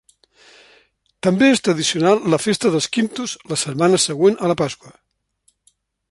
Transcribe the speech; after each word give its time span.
També 1.27 1.49
és 1.55 1.59
tradicional 1.67 2.23
la 2.35 2.39
festa 2.45 2.71
dels 2.75 2.89
Quintos 2.97 3.35
la 3.51 3.61
setmana 3.65 4.03
següent 4.07 4.39
a 4.39 4.49
la 4.53 4.57
Pasqua. 4.63 4.95